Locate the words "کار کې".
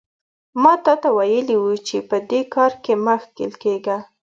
2.53-2.93